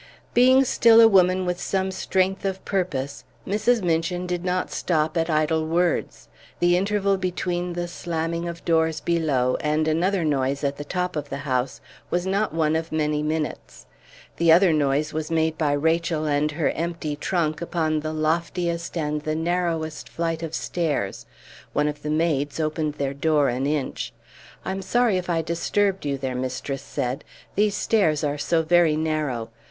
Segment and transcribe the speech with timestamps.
[0.33, 3.83] Being still a woman with some strength of purpose, Mrs.
[3.83, 6.27] Minchin did not stop at idle words.
[6.57, 11.29] The interval between the slamming of doors below and another noise at the top of
[11.29, 13.85] the house was not one of many minutes.
[14.37, 19.21] The other noise was made by Rachel and her empty trunk upon the loftiest and
[19.21, 21.27] the narrowest flight of stairs;
[21.73, 24.13] one of the maids opened their door an inch.
[24.65, 27.23] "I am sorry if I disturbed you," their mistress said.
[27.53, 29.51] "These stairs are so very narrow.